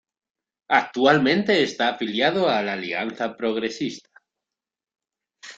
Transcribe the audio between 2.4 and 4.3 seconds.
a la Alianza Progresista.